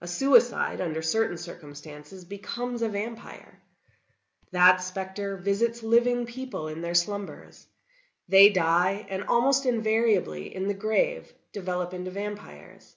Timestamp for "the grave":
10.68-11.34